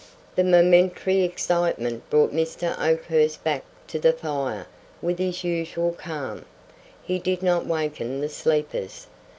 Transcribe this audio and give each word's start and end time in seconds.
The 0.35 0.43
momentary 0.43 1.21
excitement 1.21 2.09
brought 2.09 2.33
Mr. 2.33 2.75
Oakhurst 2.83 3.43
back 3.43 3.63
to 3.85 3.99
the 3.99 4.11
fire 4.13 4.65
with 4.99 5.19
his 5.19 5.43
usual 5.43 5.91
calm. 5.91 6.45
He 7.03 7.19
did 7.19 7.43
not 7.43 7.67
waken 7.67 8.19
the 8.19 8.29
sleepers. 8.29 9.05